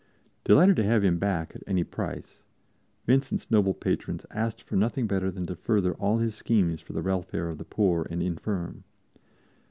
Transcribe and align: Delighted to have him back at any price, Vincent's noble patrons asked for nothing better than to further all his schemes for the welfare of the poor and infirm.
Delighted 0.43 0.77
to 0.77 0.83
have 0.83 1.03
him 1.03 1.19
back 1.19 1.55
at 1.55 1.61
any 1.67 1.83
price, 1.83 2.41
Vincent's 3.05 3.51
noble 3.51 3.75
patrons 3.75 4.25
asked 4.31 4.63
for 4.63 4.75
nothing 4.75 5.05
better 5.05 5.29
than 5.29 5.45
to 5.45 5.55
further 5.55 5.93
all 5.93 6.17
his 6.17 6.33
schemes 6.33 6.81
for 6.81 6.93
the 6.93 7.03
welfare 7.03 7.49
of 7.49 7.59
the 7.59 7.65
poor 7.65 8.07
and 8.09 8.23
infirm. 8.23 8.83